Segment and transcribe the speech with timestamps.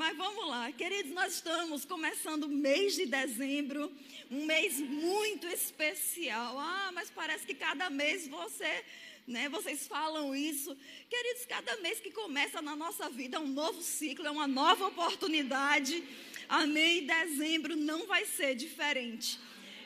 [0.00, 3.92] Mas vamos lá, queridos, nós estamos começando o mês de dezembro,
[4.30, 6.58] um mês muito especial.
[6.58, 8.82] Ah, mas parece que cada mês você,
[9.26, 10.74] né, vocês falam isso.
[11.06, 14.86] Queridos, cada mês que começa na nossa vida é um novo ciclo, é uma nova
[14.86, 16.02] oportunidade.
[16.48, 17.04] Amém?
[17.04, 19.38] Dezembro não vai ser diferente.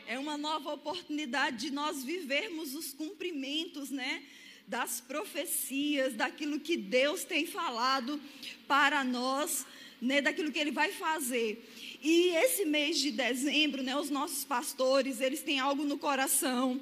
[0.06, 4.22] É uma nova oportunidade de nós vivermos os cumprimentos, né?
[4.64, 8.20] Das profecias, daquilo que Deus tem falado
[8.68, 9.66] para nós
[10.04, 11.64] né, daquilo que ele vai fazer.
[12.02, 16.80] E esse mês de dezembro, né, os nossos pastores, eles têm algo no coração.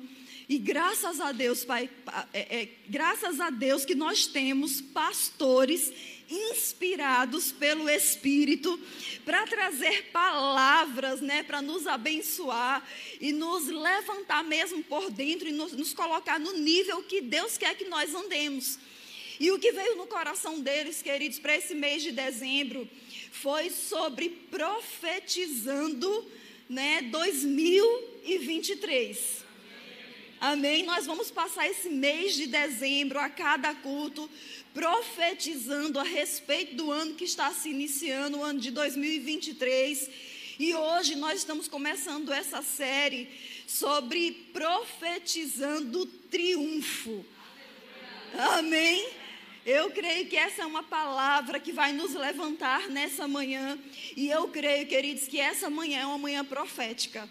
[0.49, 1.89] E graças a Deus, Pai,
[2.35, 5.93] é, é, graças a Deus que nós temos pastores
[6.29, 8.79] inspirados pelo Espírito
[9.25, 12.87] para trazer palavras, né, para nos abençoar
[13.21, 17.77] e nos levantar mesmo por dentro e nos, nos colocar no nível que Deus quer
[17.77, 18.79] que nós andemos.
[19.39, 22.89] E o que veio no coração deles, queridos, para esse mês de dezembro,
[23.33, 26.31] foi sobre profetizando,
[26.69, 29.43] né, 2023.
[30.39, 30.85] Amém?
[30.85, 34.29] Nós vamos passar esse mês de dezembro a cada culto
[34.75, 40.11] profetizando a respeito do ano que está se iniciando, o ano de 2023.
[40.59, 43.31] E hoje nós estamos começando essa série
[43.67, 47.25] sobre profetizando triunfo.
[48.35, 49.22] Amém?
[49.65, 53.79] Eu creio que essa é uma palavra que vai nos levantar nessa manhã.
[54.17, 57.29] E eu creio, queridos, que essa manhã é uma manhã profética.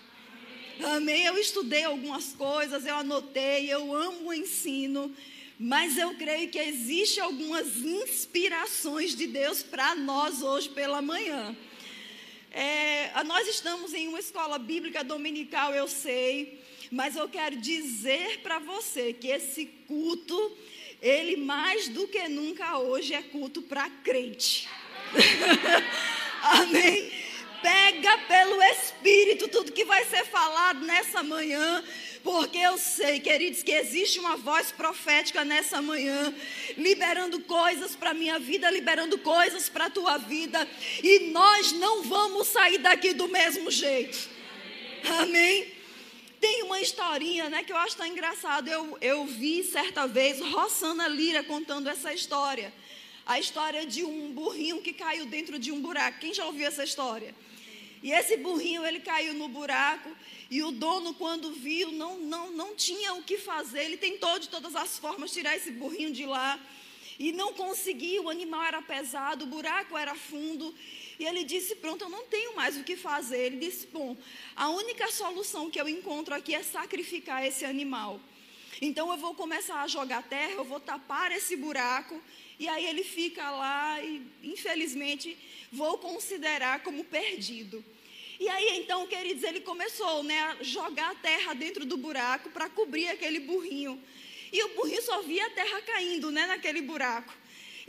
[0.82, 1.26] Amém.
[1.26, 5.14] Eu estudei algumas coisas, eu anotei, eu amo o ensino.
[5.60, 11.54] Mas eu creio que existe algumas inspirações de Deus para nós hoje pela manhã.
[12.50, 18.58] É, nós estamos em uma escola bíblica dominical, eu sei, mas eu quero dizer para
[18.60, 20.58] você que esse culto
[21.02, 24.70] ele mais do que nunca hoje é culto para crente.
[26.44, 27.12] Amém?
[27.62, 31.84] Pega pelo Espírito tudo que vai ser falado nessa manhã.
[32.24, 36.34] Porque eu sei, queridos, que existe uma voz profética nessa manhã,
[36.78, 40.68] liberando coisas para a minha vida, liberando coisas para a tua vida,
[41.02, 44.30] e nós não vamos sair daqui do mesmo jeito.
[45.20, 45.81] Amém?
[46.42, 48.68] Tem uma historinha, né, que eu acho tão engraçado.
[48.68, 52.74] Eu, eu vi certa vez Rossana Lira contando essa história.
[53.28, 56.20] A história de um burrinho que caiu dentro de um buraco.
[56.20, 57.36] Quem já ouviu essa história?
[58.02, 60.10] E esse burrinho, ele caiu no buraco
[60.50, 63.84] e o dono, quando viu, não, não, não tinha o que fazer.
[63.84, 66.60] Ele tentou de todas as formas tirar esse burrinho de lá
[67.20, 68.24] e não conseguiu.
[68.24, 70.74] O animal era pesado, o buraco era fundo
[71.22, 73.38] e ele disse: Pronto, eu não tenho mais o que fazer.
[73.46, 74.18] Ele disse: Bom,
[74.56, 78.20] a única solução que eu encontro aqui é sacrificar esse animal.
[78.82, 82.20] Então eu vou começar a jogar terra, eu vou tapar esse buraco.
[82.60, 85.38] E aí ele fica lá e, infelizmente,
[85.72, 87.86] vou considerar como perdido.
[88.40, 93.08] E aí, então, queridos, ele começou né, a jogar terra dentro do buraco para cobrir
[93.08, 94.02] aquele burrinho.
[94.52, 97.32] E o burrinho só via a terra caindo né, naquele buraco.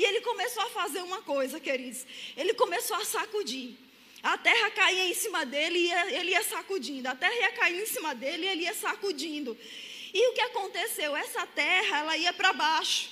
[0.03, 2.05] E ele começou a fazer uma coisa, queridos.
[2.37, 3.77] Ele começou a sacudir.
[4.21, 7.09] A terra caía em cima dele e ele ia sacudindo.
[7.09, 9.57] A terra ia cair em cima dele e ele ia sacudindo.
[10.13, 11.15] E o que aconteceu?
[11.15, 13.11] Essa terra, ela ia para baixo.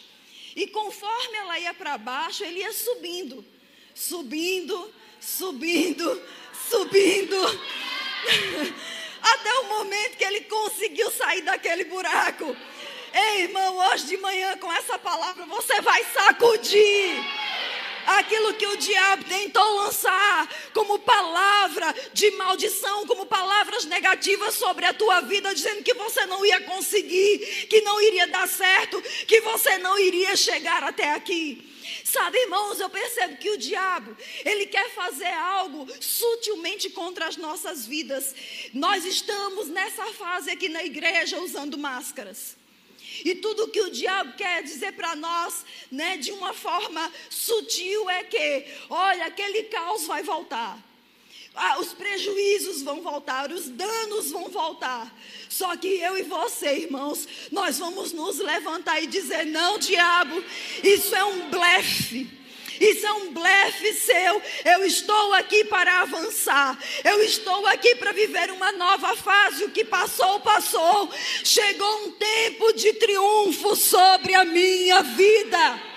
[0.57, 3.45] E conforme ela ia para baixo, ele ia subindo.
[3.95, 6.23] Subindo, subindo,
[6.69, 7.37] subindo.
[9.23, 12.57] Até o momento que ele conseguiu sair daquele buraco.
[13.13, 17.25] Ei, irmão, hoje de manhã com essa palavra você vai sacudir
[18.07, 24.95] aquilo que o diabo tentou lançar como palavra de maldição, como palavras negativas sobre a
[24.95, 29.79] tua vida, dizendo que você não ia conseguir, que não iria dar certo, que você
[29.79, 31.67] não iria chegar até aqui.
[32.05, 37.87] Sabe, irmãos, eu percebo que o diabo, ele quer fazer algo sutilmente contra as nossas
[37.87, 38.35] vidas.
[38.73, 42.60] Nós estamos nessa fase aqui na igreja usando máscaras.
[43.25, 48.25] E tudo que o diabo quer dizer para nós, né, de uma forma sutil, é
[48.25, 50.79] que, olha, aquele caos vai voltar.
[51.55, 55.13] Ah, os prejuízos vão voltar, os danos vão voltar.
[55.49, 60.43] Só que eu e você, irmãos, nós vamos nos levantar e dizer: não, diabo,
[60.83, 62.40] isso é um blefe.
[62.81, 64.43] Isso é um blefe seu.
[64.65, 66.79] Eu estou aqui para avançar.
[67.05, 69.65] Eu estou aqui para viver uma nova fase.
[69.65, 71.13] O que passou, passou.
[71.45, 75.91] Chegou um tempo de triunfo sobre a minha vida.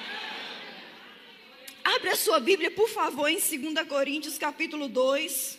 [1.86, 5.58] Abre a sua Bíblia, por favor, em 2 Coríntios, capítulo 2.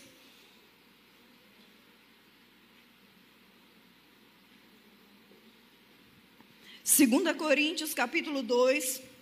[6.83, 9.14] Segunda Coríntios, capítulo 2.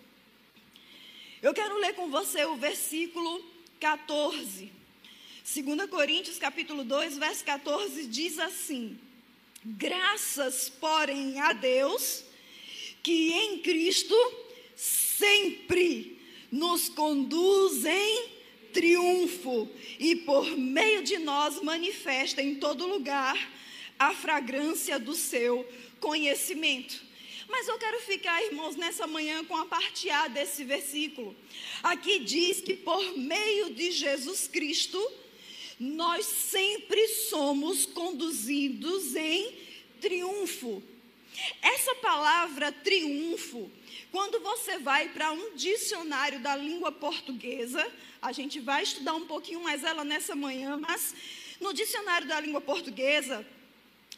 [1.42, 3.44] Eu quero ler com você o versículo
[3.80, 4.70] 14.
[5.44, 8.96] 2 Coríntios capítulo 2, verso 14 diz assim:
[9.64, 12.22] Graças, porém, a Deus,
[13.02, 14.14] que em Cristo
[14.76, 16.16] sempre
[16.48, 18.28] nos conduz em
[18.72, 19.68] triunfo
[19.98, 23.36] e por meio de nós manifesta em todo lugar
[23.98, 25.68] a fragrância do seu
[25.98, 27.02] conhecimento.
[27.52, 31.36] Mas eu quero ficar, irmãos, nessa manhã com a parte A desse versículo.
[31.82, 34.98] Aqui diz que por meio de Jesus Cristo,
[35.78, 39.54] nós sempre somos conduzidos em
[40.00, 40.82] triunfo.
[41.60, 43.70] Essa palavra triunfo,
[44.10, 47.86] quando você vai para um dicionário da língua portuguesa,
[48.22, 51.14] a gente vai estudar um pouquinho mais ela nessa manhã, mas
[51.60, 53.46] no dicionário da língua portuguesa,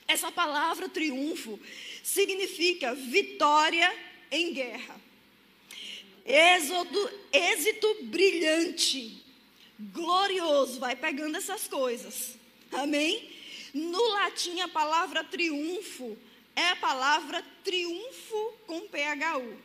[0.06, 1.58] essa palavra triunfo
[2.02, 3.92] significa vitória
[4.30, 5.00] em guerra.
[6.26, 9.22] Êxodo, êxito brilhante,
[9.78, 12.36] glorioso, vai pegando essas coisas.
[12.72, 13.30] Amém?
[13.72, 16.16] No latim, a palavra triunfo
[16.56, 19.56] é a palavra triunfo com PHU.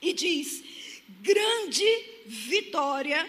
[0.00, 0.62] E diz:
[1.20, 1.84] grande
[2.26, 3.28] vitória,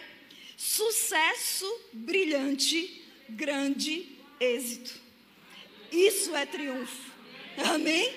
[0.56, 4.08] sucesso brilhante, grande
[4.40, 5.07] êxito.
[5.92, 7.12] Isso é triunfo.
[7.58, 8.14] Amém?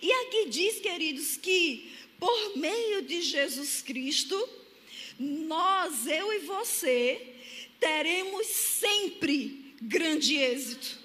[0.00, 4.48] E aqui diz, queridos, que por meio de Jesus Cristo,
[5.18, 7.34] nós, eu e você,
[7.78, 10.98] teremos sempre grande êxito,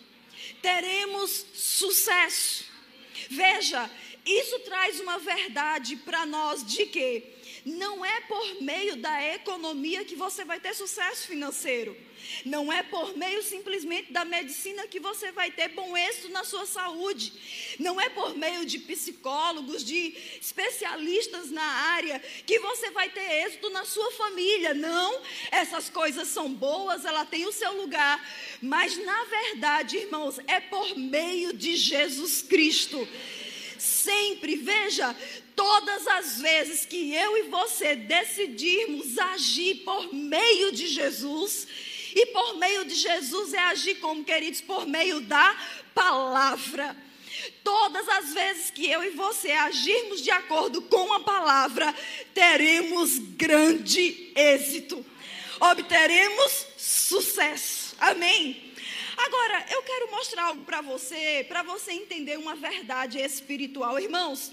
[0.61, 2.65] teremos sucesso.
[3.29, 3.89] Veja,
[4.25, 7.23] isso traz uma verdade para nós de que
[7.67, 11.97] não é por meio da economia que você vai ter sucesso financeiro.
[12.45, 16.65] Não é por meio simplesmente da medicina que você vai ter bom êxito na sua
[16.65, 17.33] saúde.
[17.77, 23.69] Não é por meio de psicólogos, de especialistas na área que você vai ter êxito
[23.69, 24.73] na sua família.
[24.73, 25.21] Não,
[25.51, 28.17] essas coisas são boas, ela tem o seu lugar,
[28.61, 33.05] mas na verdade, irmãos, é por meio de Jesus Cristo.
[34.07, 35.13] Sempre, veja,
[35.53, 41.67] todas as vezes que eu e você decidirmos agir por meio de Jesus,
[42.15, 45.57] e por meio de Jesus é agir como, queridos, por meio da
[45.93, 46.95] palavra.
[47.65, 51.93] Todas as vezes que eu e você agirmos de acordo com a palavra,
[52.33, 55.05] teremos grande êxito,
[55.59, 57.93] obteremos sucesso.
[57.99, 58.66] Amém?
[59.17, 63.99] Agora, eu quero mostrar algo para você, para você entender uma verdade espiritual.
[63.99, 64.51] Irmãos,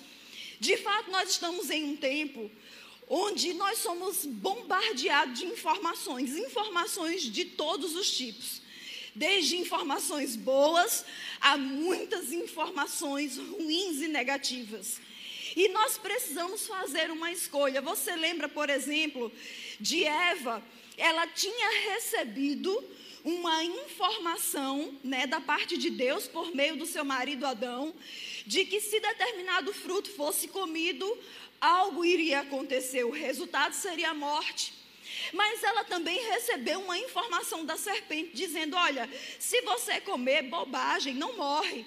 [0.59, 2.51] de fato, nós estamos em um tempo
[3.07, 8.63] onde nós somos bombardeados de informações, informações de todos os tipos.
[9.15, 11.05] Desde informações boas
[11.41, 14.99] a muitas informações ruins e negativas.
[15.55, 17.81] E nós precisamos fazer uma escolha.
[17.81, 19.31] Você lembra, por exemplo,
[19.79, 20.61] de Eva?
[20.97, 22.83] Ela tinha recebido
[23.25, 27.95] uma informação, né, da parte de Deus por meio do seu marido Adão,
[28.47, 31.19] de que se determinado fruto fosse comido,
[31.59, 34.75] algo iria acontecer, o resultado seria a morte.
[35.33, 41.37] Mas ela também recebeu uma informação da serpente dizendo: Olha, se você comer bobagem, não
[41.37, 41.87] morre.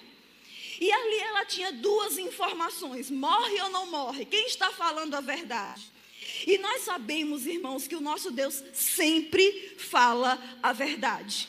[0.80, 4.24] E ali ela tinha duas informações: morre ou não morre?
[4.24, 5.97] Quem está falando a verdade?
[6.46, 11.48] E nós sabemos, irmãos, que o nosso Deus sempre fala a verdade.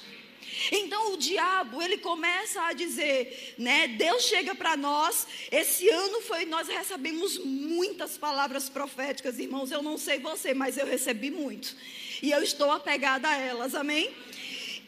[0.71, 3.87] Então o diabo, ele começa a dizer, né?
[3.87, 5.27] Deus chega para nós.
[5.51, 9.71] Esse ano foi nós recebemos muitas palavras proféticas, irmãos.
[9.71, 11.75] Eu não sei você, mas eu recebi muito.
[12.21, 13.73] E eu estou apegada a elas.
[13.75, 14.13] Amém?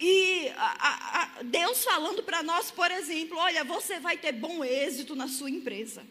[0.03, 5.15] E a, a, Deus falando para nós, por exemplo, olha, você vai ter bom êxito
[5.15, 6.03] na sua empresa.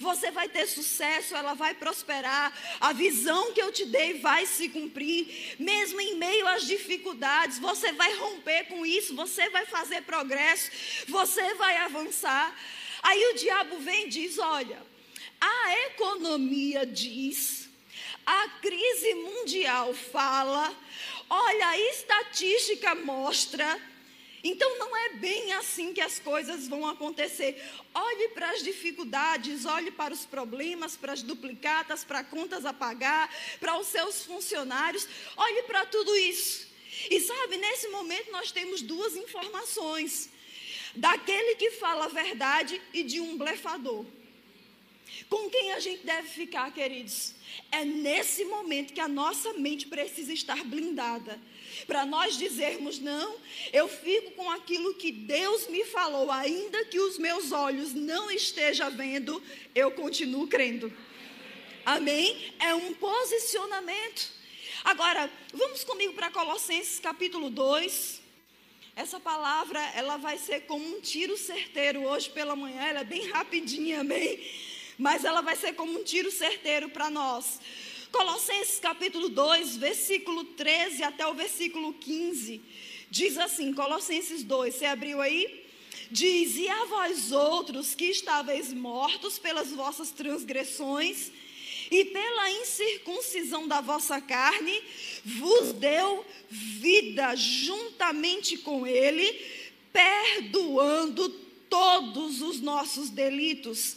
[0.00, 2.56] Você vai ter sucesso, ela vai prosperar.
[2.80, 7.58] A visão que eu te dei vai se cumprir, mesmo em meio às dificuldades.
[7.58, 10.70] Você vai romper com isso, você vai fazer progresso,
[11.06, 12.56] você vai avançar.
[13.02, 14.82] Aí o diabo vem e diz: Olha,
[15.38, 17.68] a economia diz,
[18.24, 20.74] a crise mundial fala,
[21.28, 23.80] Olha, a estatística mostra.
[24.42, 27.62] Então não é bem assim que as coisas vão acontecer.
[27.94, 33.34] Olhe para as dificuldades, olhe para os problemas, para as duplicatas, para contas a pagar,
[33.58, 35.08] para os seus funcionários.
[35.34, 36.68] Olhe para tudo isso.
[37.10, 40.28] E sabe, nesse momento nós temos duas informações:
[40.94, 44.04] daquele que fala a verdade e de um blefador.
[45.28, 47.33] Com quem a gente deve ficar, queridos?
[47.70, 51.40] É nesse momento que a nossa mente precisa estar blindada.
[51.86, 53.36] Para nós dizermos, não,
[53.72, 58.90] eu fico com aquilo que Deus me falou, ainda que os meus olhos não estejam
[58.90, 59.42] vendo,
[59.74, 60.92] eu continuo crendo.
[61.84, 62.54] Amém?
[62.58, 64.32] É um posicionamento.
[64.84, 68.22] Agora, vamos comigo para Colossenses capítulo 2.
[68.96, 73.28] Essa palavra, ela vai ser como um tiro certeiro hoje pela manhã, ela é bem
[73.28, 74.40] rapidinha, amém?
[74.98, 77.60] Mas ela vai ser como um tiro certeiro para nós.
[78.12, 82.60] Colossenses capítulo 2, versículo 13 até o versículo 15.
[83.10, 85.64] Diz assim, Colossenses 2, você abriu aí?
[86.10, 91.32] Diz: E a vós outros que estáveis mortos pelas vossas transgressões
[91.90, 94.82] e pela incircuncisão da vossa carne,
[95.24, 99.40] vos deu vida juntamente com Ele,
[99.92, 101.28] perdoando
[101.68, 103.96] todos os nossos delitos,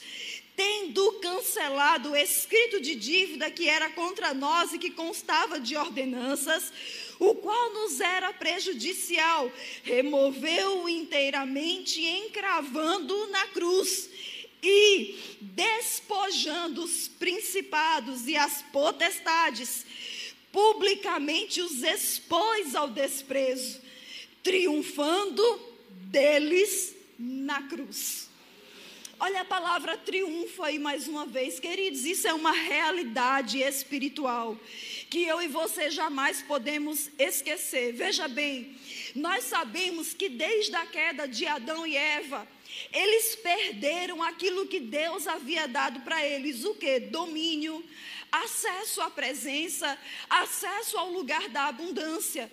[0.58, 6.74] tendo cancelado o escrito de dívida que era contra nós e que constava de ordenanças,
[7.20, 9.52] o qual nos era prejudicial,
[9.84, 14.10] removeu-o inteiramente, encravando na cruz
[14.64, 19.86] e despojando os principados e as potestades,
[20.52, 23.80] publicamente os expôs ao desprezo,
[24.42, 25.44] triunfando
[26.10, 28.27] deles na cruz.
[29.20, 34.56] Olha a palavra triunfo aí mais uma vez, queridos, isso é uma realidade espiritual
[35.10, 37.94] que eu e você jamais podemos esquecer.
[37.94, 38.78] Veja bem,
[39.16, 42.48] nós sabemos que desde a queda de Adão e Eva,
[42.94, 47.00] eles perderam aquilo que Deus havia dado para eles, o que?
[47.00, 47.84] Domínio,
[48.32, 49.98] acesso à presença,
[50.30, 52.52] acesso ao lugar da abundância.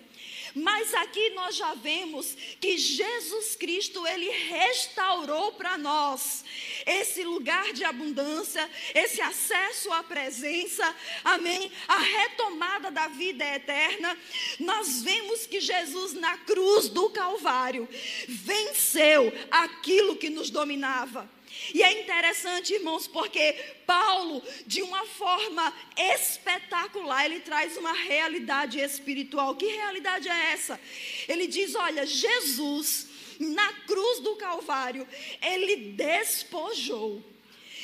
[0.55, 6.45] Mas aqui nós já vemos que Jesus Cristo, ele restaurou para nós
[6.85, 10.95] esse lugar de abundância, esse acesso à presença,
[11.25, 11.69] amém?
[11.87, 14.17] A retomada da vida eterna.
[14.57, 17.87] Nós vemos que Jesus na cruz do Calvário
[18.27, 21.34] venceu aquilo que nos dominava.
[21.73, 23.53] E é interessante, irmãos, porque
[23.85, 29.55] Paulo, de uma forma espetacular, ele traz uma realidade espiritual.
[29.55, 30.79] Que realidade é essa?
[31.27, 33.07] Ele diz: olha, Jesus,
[33.39, 35.07] na cruz do Calvário,
[35.41, 37.23] ele despojou.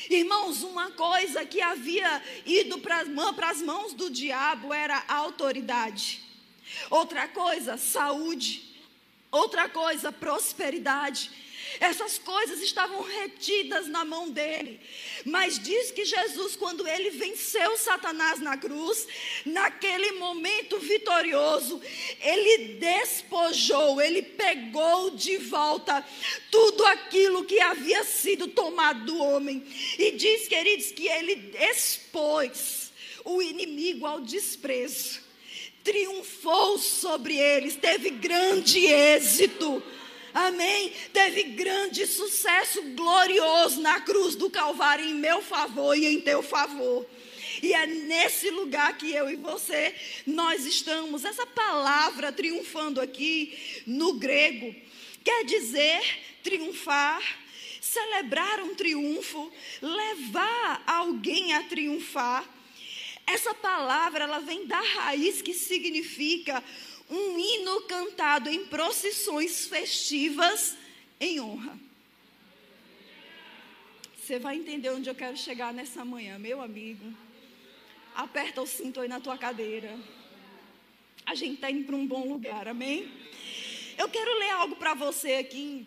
[0.09, 6.21] Irmãos, uma coisa que havia ido para as mãos do diabo era autoridade.
[6.89, 8.69] Outra coisa, saúde.
[9.31, 11.31] Outra coisa, prosperidade.
[11.79, 14.79] Essas coisas estavam retidas na mão dele.
[15.25, 19.07] Mas diz que Jesus, quando ele venceu Satanás na cruz,
[19.45, 21.81] naquele momento vitorioso,
[22.19, 26.05] ele despojou, ele pegou de volta
[26.49, 29.65] tudo aquilo que havia sido tomado do homem.
[29.97, 32.91] E diz, queridos, que ele expôs
[33.23, 35.21] o inimigo ao desprezo.
[35.83, 39.81] Triunfou sobre eles, teve grande êxito
[40.33, 46.41] amém, teve grande sucesso glorioso na cruz do Calvário em meu favor e em teu
[46.41, 47.05] favor.
[47.61, 49.93] E é nesse lugar que eu e você
[50.25, 51.23] nós estamos.
[51.23, 54.75] Essa palavra triunfando aqui no grego
[55.23, 56.01] quer dizer
[56.43, 57.21] triunfar,
[57.79, 62.47] celebrar um triunfo, levar alguém a triunfar.
[63.27, 66.63] Essa palavra ela vem da raiz que significa
[67.11, 70.77] um hino cantado em procissões festivas
[71.19, 71.77] em honra.
[74.15, 77.13] Você vai entender onde eu quero chegar nessa manhã, meu amigo.
[78.15, 79.99] Aperta o cinto aí na tua cadeira.
[81.25, 83.11] A gente está indo para um bom lugar, amém?
[83.97, 85.85] Eu quero ler algo para você aqui,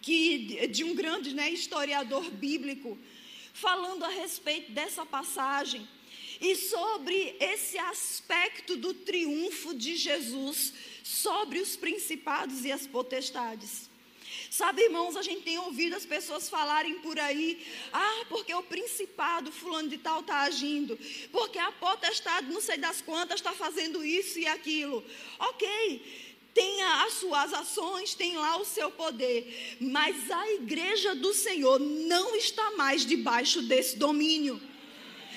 [0.00, 2.98] que de um grande né, historiador bíblico,
[3.52, 5.86] falando a respeito dessa passagem
[6.40, 13.88] e sobre esse aspecto do triunfo de Jesus sobre os principados e as potestades.
[14.50, 19.52] Sabe, irmãos, a gente tem ouvido as pessoas falarem por aí, ah, porque o principado
[19.52, 20.98] fulano de tal está agindo,
[21.30, 25.04] porque a potestade não sei das quantas está fazendo isso e aquilo.
[25.38, 31.78] Ok, tem as suas ações, tem lá o seu poder, mas a igreja do Senhor
[31.78, 34.60] não está mais debaixo desse domínio.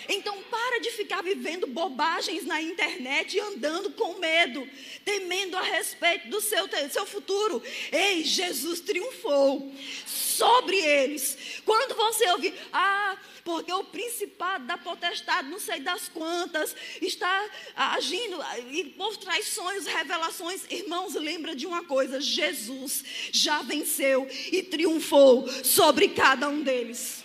[0.08, 4.67] Então para de ficar vivendo bobagens na internet e andando com medo,
[5.05, 7.62] temendo a respeito do seu, seu futuro.
[7.91, 9.74] Ei, Jesus triunfou
[10.05, 11.38] sobre eles.
[11.65, 18.38] Quando você ouvir, ah, porque o principado da potestade, não sei das quantas, está agindo
[18.70, 20.63] e por traições, revelações.
[20.70, 27.21] Irmãos, lembra de uma coisa: Jesus já venceu e triunfou sobre cada um deles.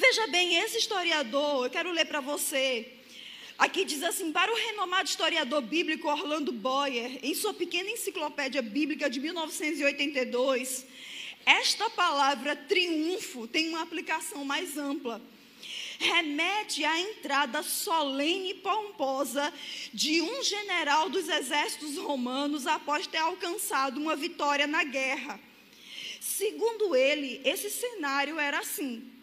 [0.00, 2.86] Veja bem, esse historiador, eu quero ler para você.
[3.58, 9.10] Aqui diz assim: para o renomado historiador bíblico Orlando Boyer, em sua pequena enciclopédia bíblica
[9.10, 10.86] de 1982,
[11.44, 15.20] esta palavra triunfo tem uma aplicação mais ampla.
[15.98, 19.52] remete à entrada solene e pomposa
[19.92, 25.40] de um general dos exércitos romanos após ter alcançado uma vitória na guerra.
[26.20, 29.17] Segundo ele, esse cenário era assim: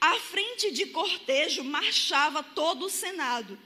[0.00, 3.58] à frente de cortejo marchava todo o Senado.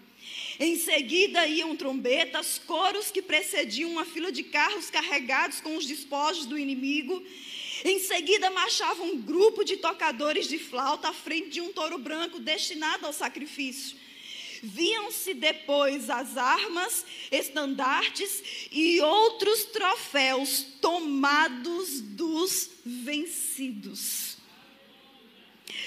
[0.59, 6.47] Em seguida iam trombetas, coros que precediam uma fila de carros carregados com os despojos
[6.47, 7.23] do inimigo.
[7.85, 12.38] Em seguida marchava um grupo de tocadores de flauta à frente de um touro branco
[12.38, 13.97] destinado ao sacrifício.
[14.62, 24.32] Viam-se depois as armas, estandartes e outros troféus tomados dos vencidos.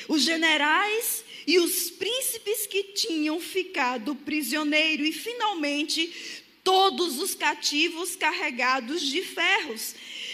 [0.08, 9.02] Os generais e os príncipes que tinham ficado prisioneiro e finalmente todos os cativos carregados
[9.02, 9.94] de ferros.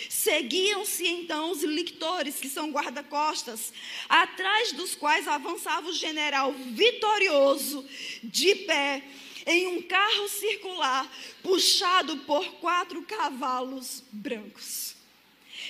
[0.10, 3.74] Seguiam-se então os lictores, que são guarda-costas,
[4.08, 7.86] atrás dos quais avançava o general vitorioso,
[8.24, 9.04] de pé,
[9.46, 11.12] em um carro circular,
[11.44, 15.01] puxado por quatro cavalos brancos.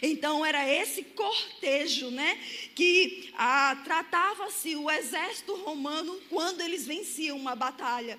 [0.01, 2.39] Então era esse cortejo, né,
[2.73, 8.17] que ah, tratava-se o exército romano quando eles venciam uma batalha.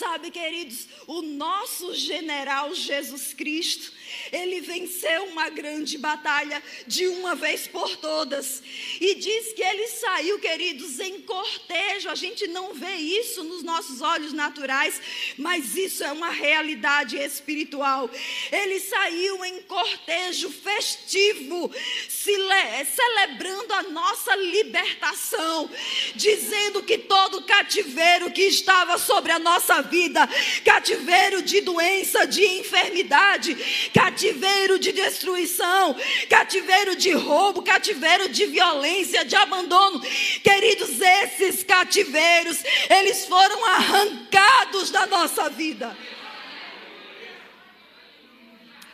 [0.00, 3.92] Sabe, queridos, o nosso general Jesus Cristo,
[4.32, 8.62] ele venceu uma grande batalha de uma vez por todas.
[8.98, 12.08] E diz que ele saiu, queridos, em cortejo.
[12.08, 14.98] A gente não vê isso nos nossos olhos naturais,
[15.36, 18.08] mas isso é uma realidade espiritual.
[18.50, 21.70] Ele saiu em cortejo festivo,
[22.08, 25.68] celebrando a nossa libertação,
[26.14, 30.28] dizendo que todo cativeiro que estava sobre a nossa vida,
[30.64, 33.54] cativeiro de doença, de enfermidade,
[33.92, 35.96] cativeiro de destruição,
[36.28, 40.00] cativeiro de roubo, cativeiro de violência, de abandono.
[40.42, 45.96] Queridos, esses cativeiros, eles foram arrancados da nossa vida.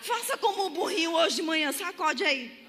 [0.01, 2.66] Faça como o burrinho hoje de manhã, sacode aí.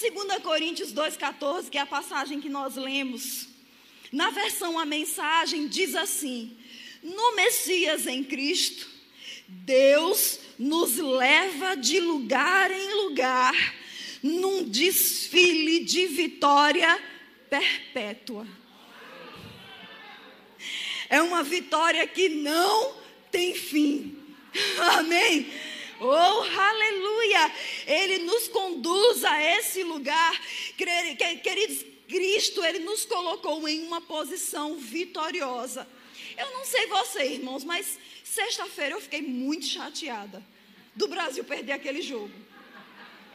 [0.00, 3.48] Segunda Coríntios 2,14, que é a passagem que nós lemos.
[4.10, 6.56] Na versão a mensagem diz assim:
[7.02, 8.88] No Messias em Cristo,
[9.46, 13.54] Deus nos leva de lugar em lugar
[14.22, 16.98] num desfile de vitória
[17.50, 18.46] perpétua.
[21.10, 22.94] É uma vitória que não
[23.30, 24.16] tem fim.
[24.96, 25.46] Amém?
[26.00, 27.52] Oh, aleluia!
[27.86, 30.32] Ele nos conduz a esse lugar.
[30.76, 35.86] Queridos, Cristo, Ele nos colocou em uma posição vitoriosa.
[36.38, 40.42] Eu não sei você, irmãos, mas sexta-feira eu fiquei muito chateada
[40.96, 42.32] do Brasil perder aquele jogo.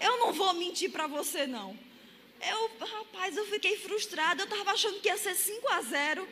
[0.01, 1.77] Eu não vou mentir para você, não.
[2.41, 4.41] Eu, rapaz, eu fiquei frustrada.
[4.41, 6.27] Eu estava achando que ia ser 5 a 0.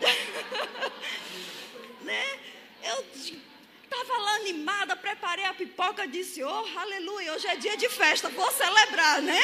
[2.02, 2.38] né?
[2.82, 3.04] Eu
[3.94, 8.50] estava lá animada, preparei a pipoca, disse: Oh, aleluia, hoje é dia de festa, vou
[8.50, 9.40] celebrar, né?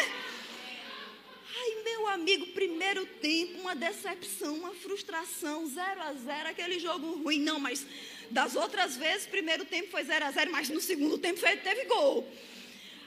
[1.63, 7.41] Ai, meu amigo, primeiro tempo, uma decepção, uma frustração, 0 a 0 aquele jogo ruim.
[7.41, 7.87] Não, mas
[8.31, 12.27] das outras vezes, primeiro tempo foi 0 a 0 mas no segundo tempo teve gol.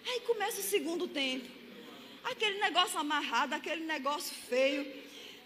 [0.05, 1.47] Aí começa o segundo tempo.
[2.23, 4.85] Aquele negócio amarrado, aquele negócio feio.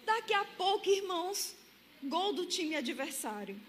[0.06, 1.56] Daqui a pouco, irmãos,
[2.04, 3.60] gol do time adversário.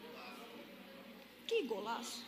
[1.49, 2.23] Que golaço.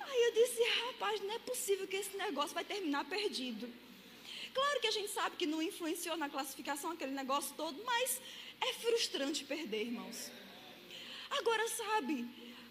[0.00, 3.68] Aí eu disse, rapaz, não é possível que esse negócio vai terminar perdido.
[4.54, 8.20] Claro que a gente sabe que não influenciou na classificação aquele negócio todo, mas
[8.60, 10.30] é frustrante perder, irmãos.
[11.30, 12.28] Agora, sabe,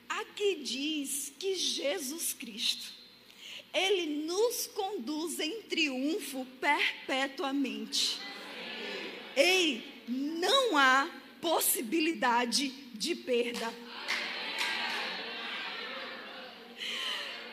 [0.08, 2.93] aqui diz que Jesus Cristo,
[3.73, 8.19] Ele nos conduz em triunfo perpetuamente.
[9.36, 11.10] Ei, não há
[11.41, 13.74] possibilidade de perda.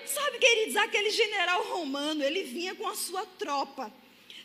[0.07, 3.93] Sabe, queridos, aquele general romano, ele vinha com a sua tropa,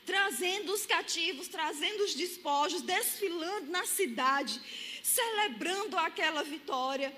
[0.05, 4.59] trazendo os cativos, trazendo os despojos, desfilando na cidade,
[5.01, 7.15] celebrando aquela vitória.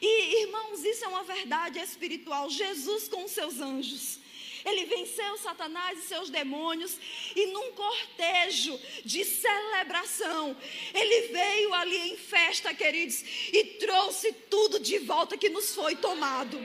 [0.00, 2.50] E, irmãos, isso é uma verdade espiritual.
[2.50, 4.18] Jesus com seus anjos
[4.64, 6.96] ele venceu Satanás e seus demônios,
[7.34, 10.56] e num cortejo de celebração,
[10.94, 13.22] ele veio ali em festa, queridos,
[13.52, 16.58] e trouxe tudo de volta que nos foi tomado.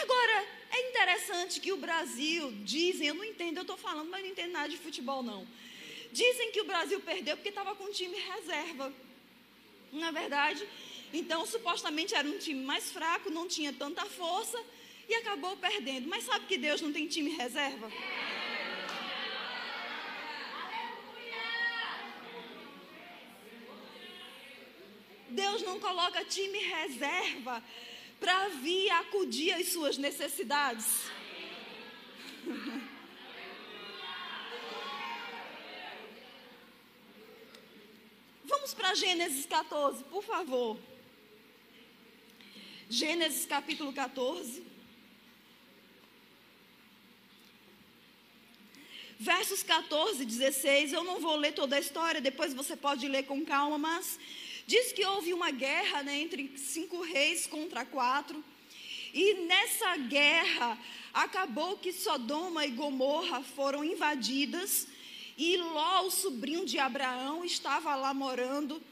[0.00, 4.30] Agora, é interessante que o Brasil, dizem, eu não entendo, eu estou falando, mas não
[4.30, 5.46] entendo nada de futebol, não.
[6.12, 8.92] Dizem que o Brasil perdeu porque estava com um time reserva.
[9.92, 10.68] Na é verdade,
[11.12, 14.62] então supostamente era um time mais fraco, não tinha tanta força
[15.08, 16.08] e acabou perdendo.
[16.08, 17.90] Mas sabe que Deus não tem time reserva?
[25.28, 27.62] Deus não coloca time reserva
[28.18, 31.10] para vir acudir às suas necessidades.
[38.44, 40.78] Vamos para Gênesis 14, por favor.
[42.88, 44.75] Gênesis capítulo 14.
[49.18, 53.22] Versos 14 e 16, eu não vou ler toda a história, depois você pode ler
[53.22, 54.18] com calma, mas
[54.66, 58.44] diz que houve uma guerra né, entre cinco reis contra quatro.
[59.14, 60.78] E nessa guerra
[61.14, 64.86] acabou que Sodoma e Gomorra foram invadidas
[65.38, 68.82] e Ló, o sobrinho de Abraão, estava lá morando.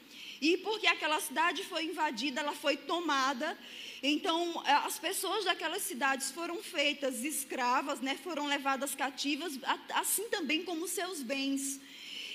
[0.45, 3.57] E porque aquela cidade foi invadida, ela foi tomada.
[4.03, 8.15] Então, as pessoas daquelas cidades foram feitas escravas, né?
[8.23, 9.57] Foram levadas cativas,
[9.95, 11.81] assim também como seus bens.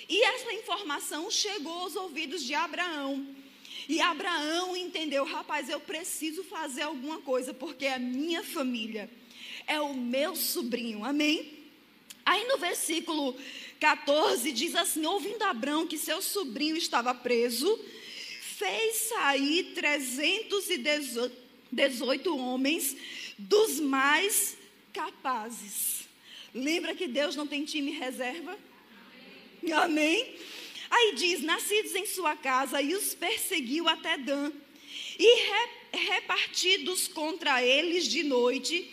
[0.08, 3.24] E essa informação chegou aos ouvidos de Abraão.
[3.88, 9.08] E Abraão entendeu, rapaz, eu preciso fazer alguma coisa, porque é a minha família,
[9.68, 11.60] é o meu sobrinho, amém?
[12.26, 13.36] Aí no versículo
[13.78, 17.68] 14 diz assim: ouvindo Abraão que seu sobrinho estava preso,
[18.60, 22.94] fez sair 318 homens
[23.38, 24.58] dos mais
[24.92, 26.06] capazes.
[26.54, 28.58] Lembra que Deus não tem time reserva?
[29.72, 30.36] Amém?
[30.90, 34.52] Aí diz: nascidos em sua casa, e os perseguiu até Dan.
[35.18, 38.92] E re, repartidos contra eles de noite,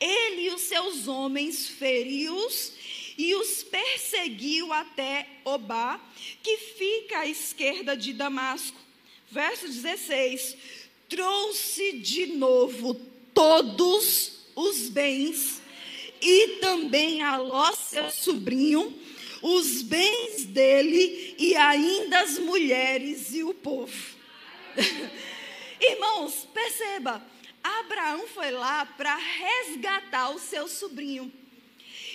[0.00, 2.72] ele e os seus homens feriu-os
[3.16, 6.00] e os perseguiu até Obá,
[6.42, 8.83] que fica à esquerda de Damasco.
[9.34, 10.56] Verso 16:
[11.08, 12.94] trouxe de novo
[13.34, 15.60] todos os bens
[16.22, 18.96] e também a Ló, seu sobrinho,
[19.42, 23.92] os bens dele e ainda as mulheres e o povo.
[25.82, 27.20] Irmãos, perceba,
[27.60, 31.32] Abraão foi lá para resgatar o seu sobrinho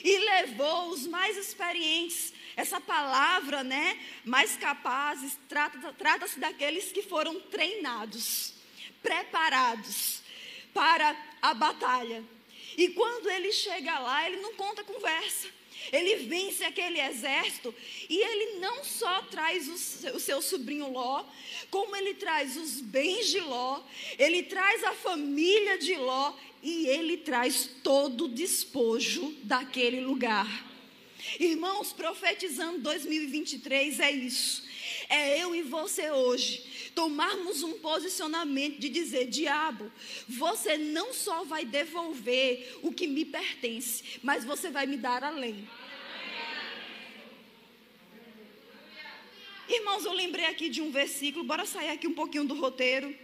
[0.06, 2.32] e levou os mais experientes.
[2.60, 8.54] Essa palavra, né, mais capazes, trata-se trata daqueles que foram treinados,
[9.02, 10.22] preparados
[10.74, 12.22] para a batalha.
[12.78, 15.48] E quando ele chega lá, ele não conta conversa.
[15.90, 17.74] Ele vence aquele exército
[18.10, 19.70] e ele não só traz
[20.14, 21.24] o seu sobrinho Ló,
[21.72, 23.82] como ele traz os bens de Ló,
[24.18, 30.69] ele traz a família de Ló e ele traz todo o despojo daquele lugar.
[31.38, 34.64] Irmãos, profetizando 2023 é isso.
[35.10, 39.92] É eu e você hoje tomarmos um posicionamento de dizer: diabo,
[40.28, 45.68] você não só vai devolver o que me pertence, mas você vai me dar além.
[49.68, 53.16] Irmãos, eu lembrei aqui de um versículo, bora sair aqui um pouquinho do roteiro.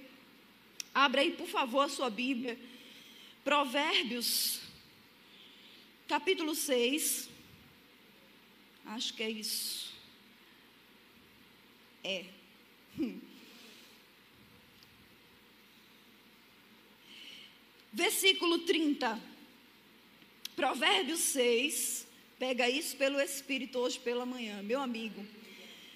[0.94, 2.58] Abra aí, por favor, a sua Bíblia.
[3.44, 4.62] Provérbios,
[6.08, 7.35] capítulo 6.
[8.86, 9.93] Acho que é isso.
[12.04, 12.26] É.
[17.91, 19.19] Versículo 30.
[20.56, 22.06] Provérbios 6.
[22.38, 25.26] Pega isso pelo Espírito hoje pela manhã, meu amigo.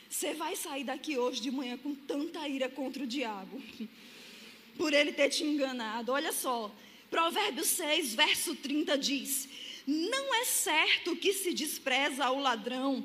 [0.10, 3.62] Você vai sair daqui hoje de manhã com tanta ira contra o diabo,
[4.78, 6.12] por ele ter te enganado.
[6.12, 6.74] Olha só,
[7.12, 9.48] Provérbios 6, verso 30 diz:
[9.92, 13.04] Não é certo que se despreza o ladrão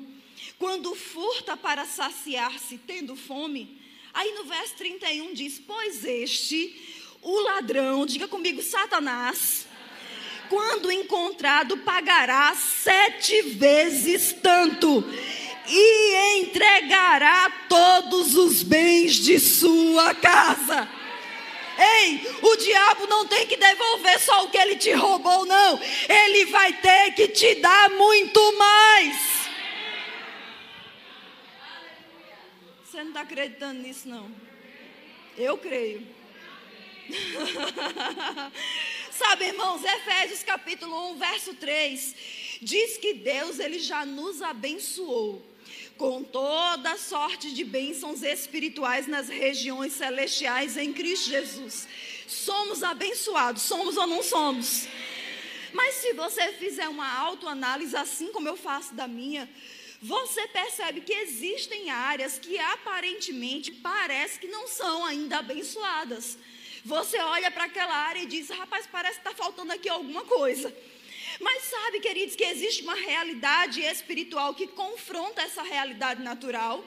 [0.59, 3.81] quando furta para saciar-se tendo fome.
[4.13, 6.79] Aí no verso 31 diz: Pois este,
[7.23, 9.65] o ladrão, diga comigo, Satanás,
[10.47, 15.03] quando encontrado, pagará sete vezes tanto
[15.67, 20.87] e entregará todos os bens de sua casa.
[21.77, 25.79] Ei, o diabo não tem que devolver só o que ele te roubou, não.
[26.07, 29.17] Ele vai ter que te dar muito mais.
[32.83, 34.31] Você não está acreditando nisso, não?
[35.37, 36.07] Eu creio.
[39.11, 42.15] Sabe, irmãos, Efésios capítulo 1, verso 3,
[42.61, 45.54] diz que Deus ele já nos abençoou
[45.97, 51.87] com toda sorte de bênçãos espirituais nas regiões celestiais em Cristo Jesus.
[52.27, 54.87] Somos abençoados, somos ou não somos?
[55.73, 59.49] Mas se você fizer uma autoanálise, assim como eu faço da minha,
[60.01, 66.37] você percebe que existem áreas que aparentemente parece que não são ainda abençoadas.
[66.83, 70.75] Você olha para aquela área e diz: rapaz, parece que está faltando aqui alguma coisa.
[71.39, 76.83] Mas sabe, queridos, que existe uma realidade espiritual que confronta essa realidade natural.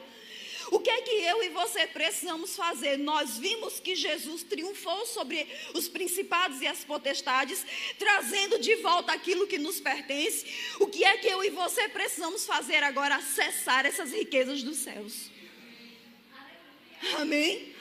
[0.71, 2.99] O que é que eu e você precisamos fazer?
[2.99, 7.65] Nós vimos que Jesus triunfou sobre os principados e as potestades,
[7.99, 10.47] trazendo de volta aquilo que nos pertence.
[10.79, 13.17] O que é que eu e você precisamos fazer agora?
[13.17, 15.31] Acessar essas riquezas dos céus.
[17.17, 17.75] Amém?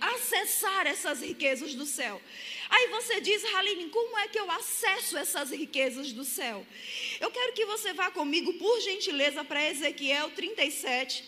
[0.00, 2.22] Acessar essas riquezas do céu.
[2.70, 6.64] Aí você diz, Haline, como é que eu acesso essas riquezas do céu?
[7.18, 11.24] Eu quero que você vá comigo, por gentileza, para Ezequiel 37.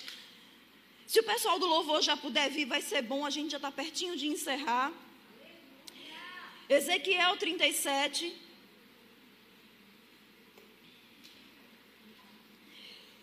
[1.07, 3.73] Se o pessoal do louvor já puder vir, vai ser bom, a gente já está
[3.73, 4.93] pertinho de encerrar.
[6.69, 8.35] Ezequiel 37.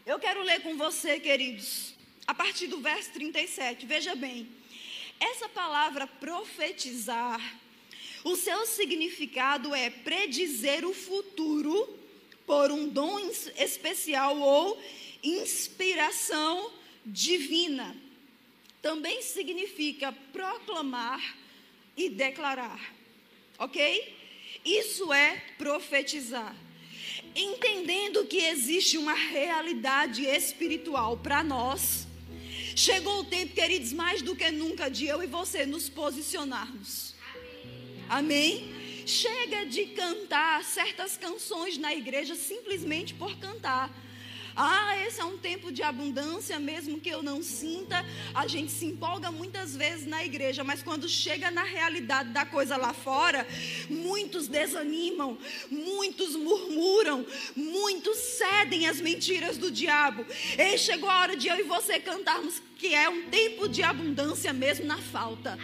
[0.05, 1.93] Eu quero ler com você, queridos,
[2.27, 3.85] a partir do verso 37.
[3.85, 4.49] Veja bem,
[5.19, 7.41] essa palavra profetizar,
[8.23, 11.97] o seu significado é predizer o futuro
[12.45, 13.19] por um dom
[13.57, 14.81] especial ou
[15.23, 16.71] inspiração
[17.05, 17.95] divina.
[18.81, 21.37] Também significa proclamar
[21.95, 22.93] e declarar.
[23.57, 24.15] Ok?
[24.63, 26.55] Isso é profetizar.
[27.35, 32.07] Entendendo que existe uma realidade espiritual para nós,
[32.75, 37.13] chegou o tempo, queridos, mais do que nunca, de eu e você nos posicionarmos.
[38.09, 38.73] Amém?
[39.05, 43.89] Chega de cantar certas canções na igreja simplesmente por cantar
[44.61, 48.05] ah, esse é um tempo de abundância, mesmo que eu não sinta.
[48.35, 52.75] A gente se empolga muitas vezes na igreja, mas quando chega na realidade da coisa
[52.75, 53.47] lá fora,
[53.89, 55.37] muitos desanimam,
[55.71, 60.25] muitos murmuram, muitos cedem às mentiras do diabo.
[60.57, 64.51] E chegou a hora de eu e você cantarmos que é um tempo de abundância
[64.51, 65.57] mesmo na falta.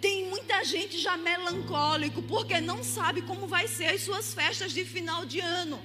[0.00, 4.84] Tem muita gente já melancólico porque não sabe como vai ser as suas festas de
[4.84, 5.80] final de ano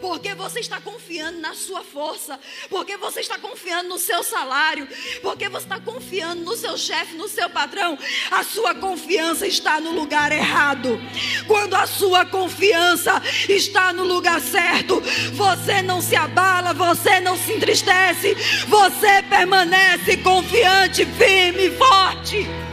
[0.00, 4.86] porque você está confiando na sua força, porque você está confiando no seu salário,
[5.22, 7.98] porque você está confiando no seu chefe, no seu patrão,
[8.30, 11.00] a sua confiança está no lugar errado.
[11.46, 15.00] Quando a sua confiança está no lugar certo,
[15.32, 18.34] você não se abala, você não se entristece,
[18.68, 22.69] você permanece confiante, firme forte.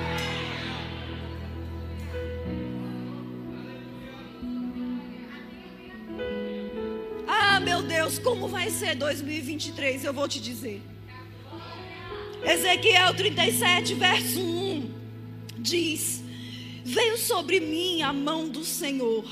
[8.07, 10.05] Deus, como vai ser 2023?
[10.05, 10.81] Eu vou te dizer.
[12.41, 14.93] Ezequiel 37, verso 1
[15.57, 16.23] diz:
[16.85, 19.25] Veio sobre mim a mão do Senhor.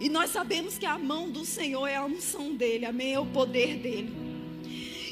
[0.00, 3.12] E nós sabemos que a mão do Senhor é a unção dele, amém?
[3.12, 4.10] É o poder dele.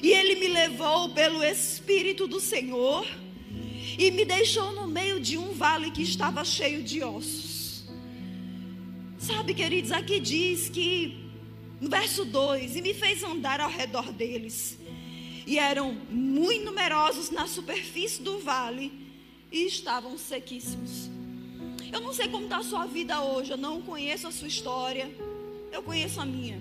[0.02, 3.06] E ele me levou pelo Espírito do Senhor
[3.98, 7.84] e me deixou no meio de um vale que estava cheio de ossos.
[9.18, 11.23] Sabe, queridos, aqui diz que
[11.84, 14.78] no verso 2: E me fez andar ao redor deles.
[15.46, 18.90] E eram muito numerosos na superfície do vale
[19.52, 21.10] e estavam sequíssimos.
[21.92, 25.14] Eu não sei como está a sua vida hoje, eu não conheço a sua história,
[25.70, 26.58] eu conheço a minha.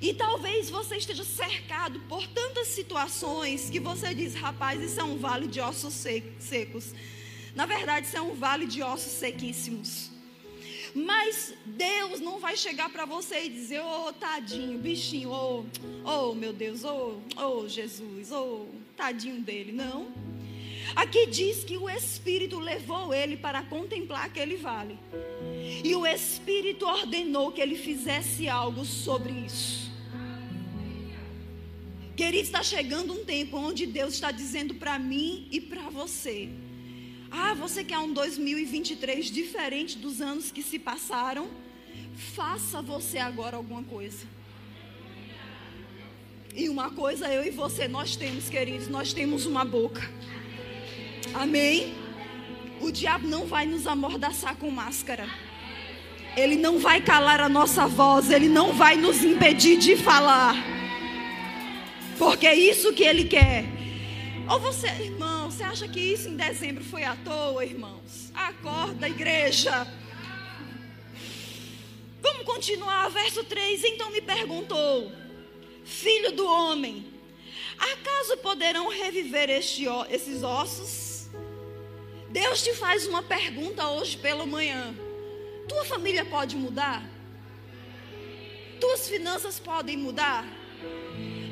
[0.00, 5.18] E talvez você esteja cercado por tantas situações que você diz, rapaz, isso é um
[5.18, 5.94] vale de ossos
[6.38, 6.94] secos.
[7.56, 10.13] Na verdade, isso é um vale de ossos sequíssimos.
[10.94, 15.64] Mas Deus não vai chegar para você e dizer: "Oh, tadinho, bichinho, oh,
[16.04, 19.72] oh meu Deus, oh, oh Jesus, oh, tadinho dele".
[19.72, 20.12] Não.
[20.94, 24.96] Aqui diz que o Espírito levou ele para contemplar aquele vale.
[25.82, 29.92] E o Espírito ordenou que ele fizesse algo sobre isso.
[32.16, 36.48] Querido, está chegando um tempo onde Deus está dizendo para mim e para você:
[37.36, 41.48] ah, você quer um 2023 diferente dos anos que se passaram?
[42.14, 44.24] Faça você agora alguma coisa.
[46.54, 50.08] E uma coisa eu e você nós temos, queridos, nós temos uma boca.
[51.34, 51.92] Amém?
[52.80, 55.28] O diabo não vai nos amordaçar com máscara.
[56.36, 60.54] Ele não vai calar a nossa voz, ele não vai nos impedir de falar.
[62.16, 63.64] Porque é isso que ele quer.
[64.48, 68.32] Ou você, irmão, você acha que isso em dezembro foi à toa, irmãos?
[68.34, 69.86] Acorda, igreja.
[72.20, 73.84] Vamos continuar, verso 3.
[73.84, 75.12] Então me perguntou,
[75.84, 77.06] filho do homem,
[77.78, 81.28] acaso poderão reviver este, esses ossos?
[82.30, 84.92] Deus te faz uma pergunta hoje pela manhã.
[85.68, 87.08] Tua família pode mudar?
[88.80, 90.44] Tuas finanças podem mudar?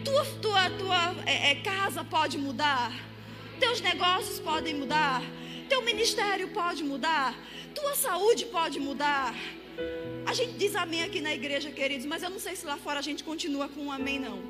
[0.05, 3.12] Tua, tua, tua é, é, casa pode mudar?
[3.63, 5.23] Teus negócios podem mudar?
[5.69, 7.33] Teu ministério pode mudar?
[7.73, 9.33] Tua saúde pode mudar?
[10.27, 12.99] A gente diz amém aqui na igreja, queridos, mas eu não sei se lá fora
[12.99, 14.43] a gente continua com um amém, não.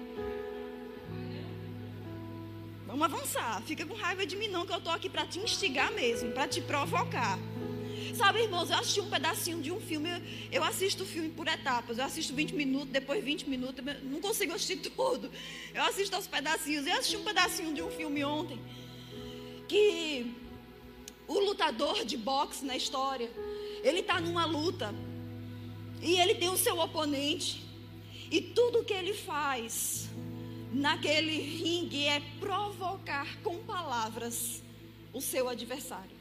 [2.87, 3.61] Vamos avançar.
[3.67, 6.49] Fica com raiva de mim, não, que eu estou aqui para te instigar mesmo, para
[6.49, 7.39] te provocar.
[8.15, 10.09] Sabe, irmãos, eu assisti um pedacinho de um filme.
[10.51, 11.99] Eu assisto o filme por etapas.
[11.99, 13.85] Eu assisto 20 minutos, depois 20 minutos.
[14.05, 15.31] Não consigo assistir tudo.
[15.75, 16.87] Eu assisto aos pedacinhos.
[16.87, 18.59] Eu assisti um pedacinho de um filme ontem.
[19.73, 20.31] Que
[21.27, 23.31] o lutador de boxe na história,
[23.83, 24.95] ele está numa luta.
[26.03, 27.65] E ele tem o seu oponente.
[28.31, 30.11] E tudo que ele faz
[30.71, 34.63] naquele ringue é provocar com palavras
[35.11, 36.17] o seu adversário.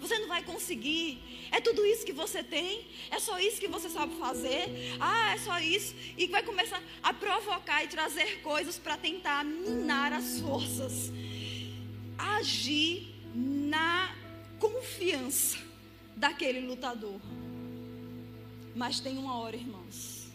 [0.00, 1.22] Você não vai conseguir.
[1.52, 2.84] É tudo isso que você tem?
[3.12, 4.96] É só isso que você sabe fazer?
[4.98, 5.94] Ah, é só isso.
[6.18, 11.12] E vai começar a provocar e trazer coisas para tentar minar as forças.
[12.36, 14.14] Agir na
[14.58, 15.58] confiança
[16.16, 17.20] daquele lutador.
[18.74, 20.28] Mas tem uma hora, irmãos,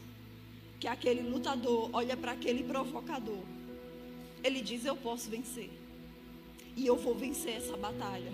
[0.79, 3.43] que aquele lutador olha para aquele provocador.
[4.43, 5.69] Ele diz: Eu posso vencer.
[6.75, 8.31] E eu vou vencer essa batalha.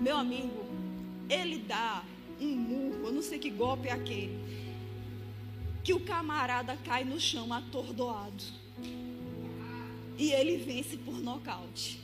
[0.00, 0.64] Meu amigo,
[1.28, 2.04] ele dá
[2.40, 4.38] um murro, eu não sei que golpe é aquele,
[5.82, 8.44] que o camarada cai no chão atordoado.
[10.16, 12.00] E ele vence por nocaute.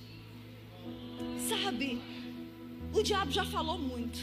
[1.49, 2.01] Sabe,
[2.93, 4.19] o diabo já falou muito.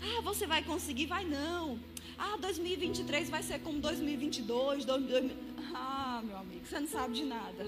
[0.00, 1.06] Ah, você vai conseguir?
[1.06, 1.78] Vai não.
[2.18, 4.84] Ah, 2023 vai ser como 2022.
[4.84, 5.30] 2000...
[5.74, 7.66] Ah, meu amigo, você não sabe de nada.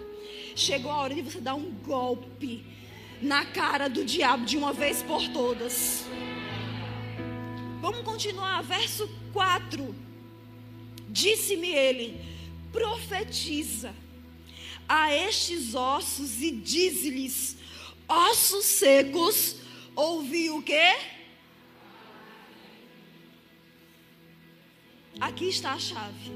[0.56, 2.64] Chegou a hora de você dar um golpe
[3.20, 6.04] na cara do diabo de uma vez por todas.
[7.80, 9.94] Vamos continuar, verso 4.
[11.08, 12.20] Disse-me ele:
[12.72, 13.94] profetiza
[14.88, 17.56] a estes ossos e diz-lhes:
[18.10, 19.56] ossos secos,
[19.94, 20.98] ouvi o quê?
[25.20, 26.32] Aqui está a chave.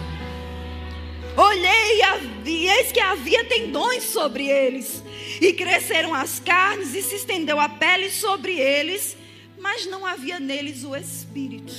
[1.36, 2.00] Olhei
[2.44, 5.03] e eis que havia tendões sobre eles,
[5.40, 9.16] e cresceram as carnes, e se estendeu a pele sobre eles,
[9.58, 11.72] mas não havia neles o espírito.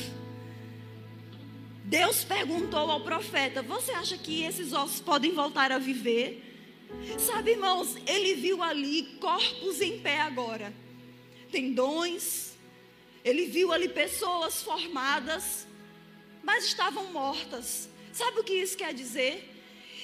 [1.84, 6.42] Deus perguntou ao profeta: Você acha que esses ossos podem voltar a viver?
[7.20, 10.74] Sabe, irmãos, ele viu ali corpos em pé agora,
[11.52, 12.54] tendões,
[13.24, 15.68] ele viu ali pessoas formadas,
[16.44, 17.90] mas estavam mortas.
[18.12, 19.52] Sabe o que isso quer dizer?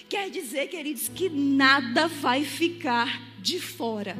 [0.09, 4.15] Quer dizer, queridos, que nada vai ficar de fora.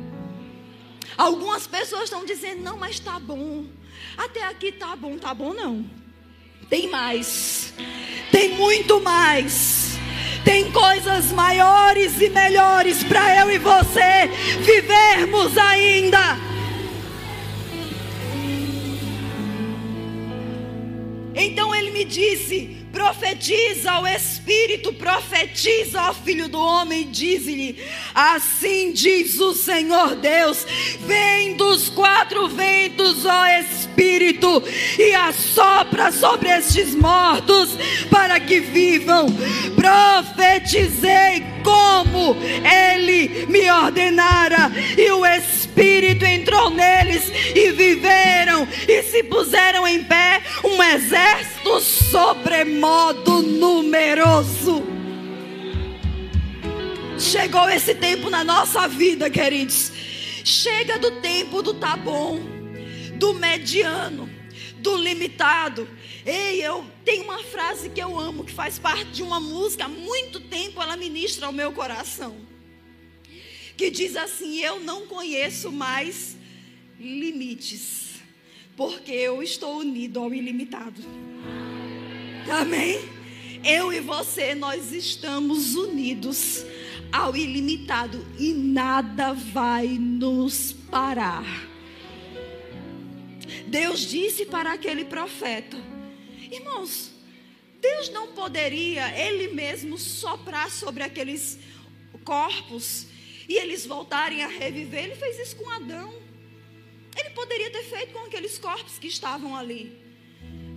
[1.18, 3.66] Algumas pessoas estão dizendo, não, mas tá bom.
[4.18, 5.86] Até aqui tá bom, tá bom não.
[6.70, 7.74] Tem mais.
[8.32, 10.00] Tem muito mais.
[10.44, 14.28] Tem coisas maiores e melhores para eu e você
[14.62, 16.38] vivermos ainda.
[21.36, 27.82] Então ele me disse: Profetiza ao Espírito, profetiza ao Filho do Homem, diz-lhe:
[28.14, 30.66] Assim diz o Senhor Deus:
[31.06, 34.62] Vem dos quatro ventos, ó Espírito,
[35.00, 37.70] e assopra sobre estes mortos,
[38.10, 39.28] para que vivam.
[39.76, 42.36] Profetizei como
[42.66, 45.61] ele me ordenara, e o Espírito
[46.42, 54.84] entrou neles, e viveram, e se puseram em pé um exército sobremodo numeroso.
[57.20, 59.92] Chegou esse tempo na nossa vida, queridos.
[60.44, 62.40] Chega do tempo do tá bom,
[63.16, 64.28] do mediano,
[64.78, 65.88] do limitado.
[66.26, 69.88] Ei, eu tenho uma frase que eu amo, que faz parte de uma música, há
[69.88, 72.51] muito tempo ela ministra ao meu coração.
[73.82, 76.38] Que diz assim: Eu não conheço mais
[77.00, 78.22] limites,
[78.78, 81.02] porque eu estou unido ao ilimitado.
[82.48, 83.00] Amém?
[83.66, 86.64] Eu e você, nós estamos unidos
[87.12, 91.68] ao ilimitado e nada vai nos parar.
[93.66, 95.76] Deus disse para aquele profeta:
[96.52, 97.10] Irmãos,
[97.82, 101.58] Deus não poderia Ele mesmo soprar sobre aqueles
[102.24, 103.10] corpos
[103.52, 105.04] e eles voltarem a reviver.
[105.04, 106.14] Ele fez isso com Adão.
[107.18, 110.00] Ele poderia ter feito com aqueles corpos que estavam ali.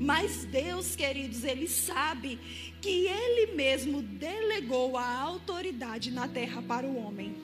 [0.01, 2.37] Mas Deus, queridos, Ele sabe
[2.83, 7.37] que Ele mesmo delegou a autoridade na terra para o homem.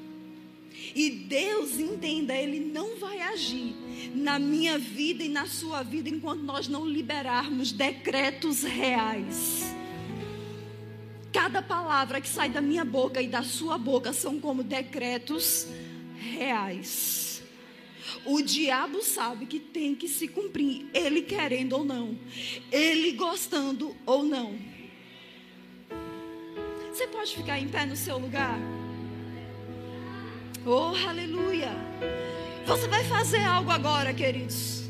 [0.96, 3.72] E Deus, entenda, Ele não vai agir
[4.12, 9.79] na minha vida e na sua vida enquanto nós não liberarmos decretos reais.
[11.32, 15.66] Cada palavra que sai da minha boca e da sua boca são como decretos
[16.18, 17.42] reais.
[18.24, 22.18] O diabo sabe que tem que se cumprir, ele querendo ou não,
[22.70, 24.58] ele gostando ou não.
[26.92, 28.58] Você pode ficar em pé no seu lugar?
[30.66, 31.70] Oh, aleluia.
[32.66, 34.82] Você vai fazer algo agora, queridos.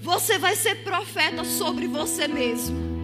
[0.00, 2.95] Você vai ser profeta sobre você mesmo.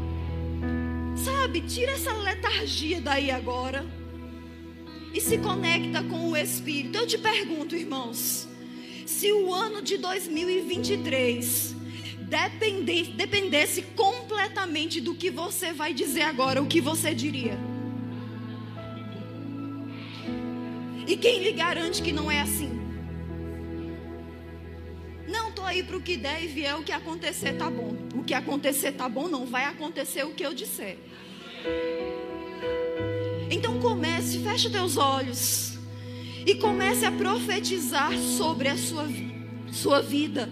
[1.42, 3.84] Sabe, tira essa letargia daí agora.
[5.12, 6.96] E se conecta com o Espírito.
[6.96, 8.46] Eu te pergunto, irmãos.
[9.04, 11.74] Se o ano de 2023
[12.20, 17.58] dependesse, dependesse completamente do que você vai dizer agora, o que você diria?
[21.08, 22.70] E quem lhe garante que não é assim?
[25.26, 27.96] Não estou aí para o que der e vier o que acontecer tá bom.
[28.14, 30.98] O que acontecer tá bom, não vai acontecer o que eu disser.
[33.50, 35.72] Então comece, feche teus olhos
[36.46, 39.08] e comece a profetizar sobre a sua,
[39.70, 40.50] sua vida.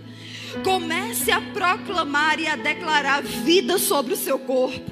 [0.65, 4.91] Comece a proclamar e a declarar vida sobre o seu corpo,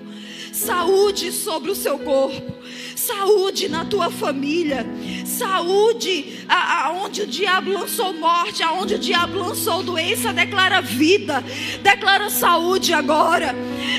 [0.53, 2.59] saúde sobre o seu corpo
[2.99, 4.85] saúde na tua família,
[5.25, 11.43] saúde aonde o diabo lançou morte, aonde o diabo lançou doença, declara vida,
[11.83, 13.55] declara saúde agora,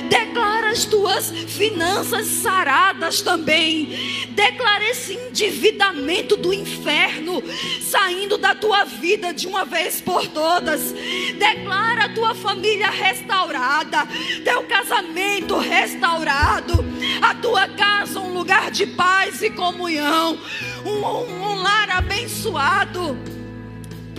[0.10, 7.42] declara as tuas finanças saradas também, declara esse endividamento do inferno
[7.82, 10.94] saindo da tua vida de uma vez por todas,
[11.38, 14.08] declara a tua família restaurada,
[14.44, 16.86] teu casamento restaurado,
[17.22, 20.38] a tua casa um lugar de paz e comunhão,
[20.86, 23.39] um, um, um lar abençoado.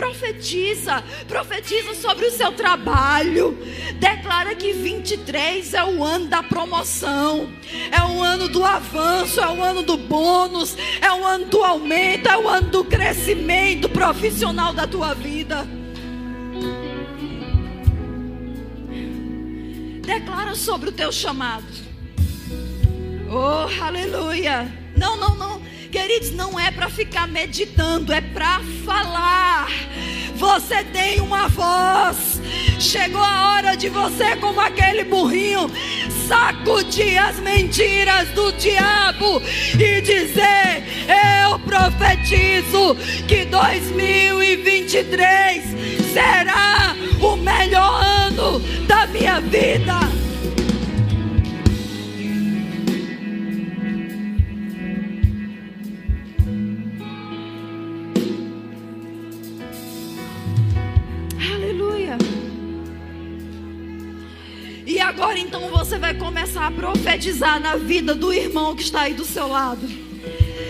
[0.01, 3.59] Profetiza, profetiza sobre o seu trabalho.
[3.99, 7.51] Declara que 23 é o ano da promoção,
[7.93, 12.31] é o ano do avanço, é o ano do bônus, é o ano do aumento,
[12.31, 15.69] é o ano do crescimento profissional da tua vida.
[20.01, 21.67] Declara sobre o teu chamado.
[23.31, 24.67] Oh, aleluia.
[24.97, 25.70] Não, não, não.
[25.91, 29.69] Queridos, não é para ficar meditando, é para falar.
[30.37, 32.41] Você tem uma voz.
[32.79, 35.69] Chegou a hora de você, como aquele burrinho,
[36.29, 39.43] sacudir as mentiras do diabo
[39.75, 40.85] e dizer:
[41.43, 45.65] Eu profetizo que 2023
[46.13, 49.99] será o melhor ano da minha vida.
[66.11, 69.89] Vai começar a profetizar na vida do irmão que está aí do seu lado.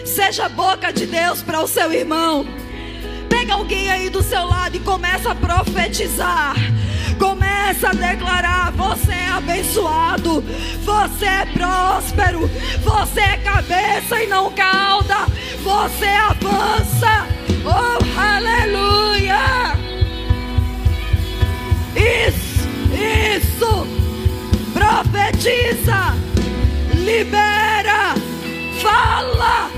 [0.04, 2.46] Seja boca de Deus para o seu irmão.
[3.26, 6.56] Pega alguém aí do seu lado e começa a profetizar.
[7.18, 10.44] Começa a declarar: você é abençoado,
[10.84, 12.50] você é próspero,
[12.82, 15.26] você é cabeça e não cauda,
[15.62, 17.26] você avança.
[17.64, 19.38] Oh, aleluia!
[21.96, 23.99] Isso, isso,
[25.02, 26.14] profetiza,
[26.94, 28.14] libera,
[28.82, 29.70] fala.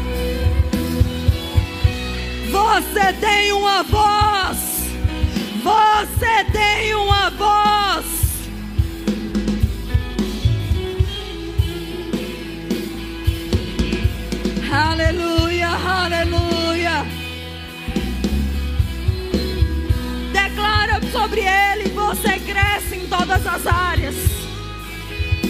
[2.50, 4.58] Você tem uma voz.
[5.62, 8.04] Você tem uma voz.
[14.72, 17.06] Aleluia, aleluia.
[20.32, 24.41] Declara sobre ele, você cresce em todas as áreas.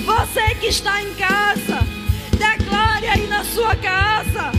[0.05, 1.86] Você que está em casa,
[2.38, 4.53] declare aí na sua casa.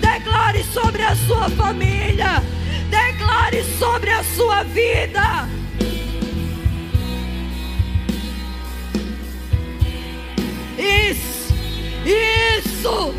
[0.00, 2.42] Declare sobre a sua família
[2.90, 5.48] declare sobre a sua vida.
[10.78, 11.54] Isso,
[12.04, 13.14] isso,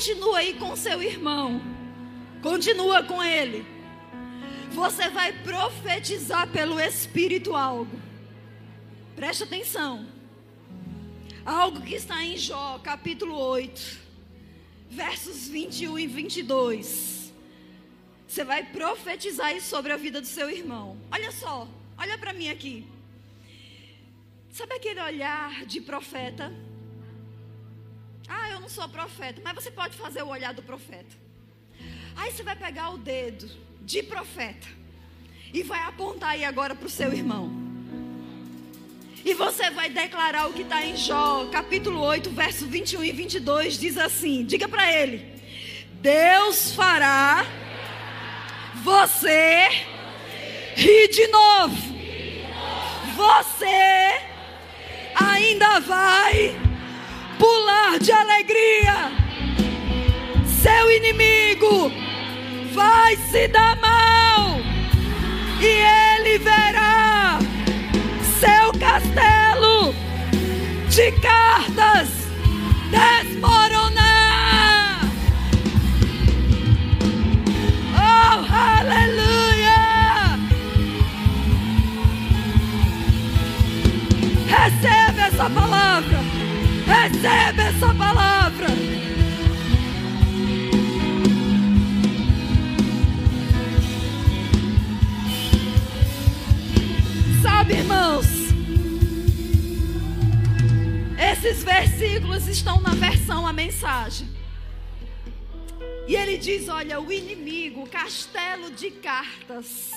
[0.00, 1.60] Continua aí com seu irmão.
[2.42, 3.66] Continua com ele.
[4.70, 8.00] Você vai profetizar pelo Espírito algo.
[9.14, 10.06] Preste atenção.
[11.44, 14.00] Algo que está em Jó, capítulo 8,
[14.88, 17.34] versos 21 e 22.
[18.26, 20.96] Você vai profetizar isso sobre a vida do seu irmão.
[21.12, 22.86] Olha só, olha para mim aqui.
[24.50, 26.50] Sabe aquele olhar de profeta?
[28.32, 31.16] Ah, eu não sou profeta, mas você pode fazer o olhar do profeta.
[32.16, 33.50] Aí você vai pegar o dedo
[33.82, 34.68] de profeta
[35.52, 37.50] e vai apontar aí agora para o seu irmão.
[39.24, 43.78] E você vai declarar o que está em Jó, capítulo 8, verso 21 e 22,
[43.78, 45.26] diz assim: diga para ele:
[45.94, 47.44] Deus fará
[48.76, 49.68] você
[50.76, 51.90] rir de novo.
[53.16, 54.20] Você
[55.16, 56.69] ainda vai
[57.40, 59.10] pular de alegria.
[60.62, 61.90] Seu inimigo
[62.74, 64.60] vai se dar mal
[65.60, 67.38] e ele verá
[68.38, 69.94] seu castelo
[70.90, 72.19] de cartas
[106.80, 109.90] Olha, o inimigo, o castelo de cartas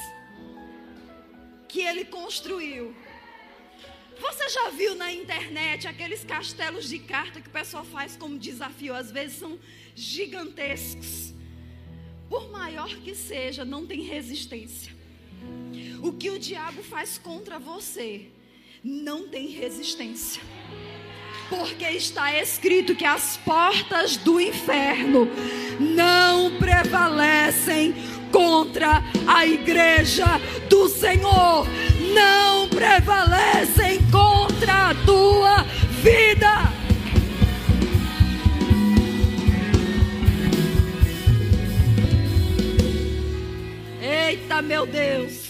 [1.70, 2.94] que ele construiu.
[4.20, 8.94] Você já viu na internet aqueles castelos de carta que o pessoal faz como desafio?
[8.94, 9.58] Às vezes são
[9.96, 11.34] gigantescos.
[12.28, 14.94] Por maior que seja, não tem resistência.
[16.02, 18.28] O que o diabo faz contra você
[18.84, 20.44] não tem resistência.
[21.56, 25.30] Porque está escrito que as portas do inferno
[25.80, 27.94] não prevalecem
[28.32, 30.26] contra a igreja
[30.68, 31.68] do Senhor.
[32.12, 35.64] Não prevalecem contra a tua
[36.02, 36.74] vida.
[44.02, 45.43] Eita, meu Deus.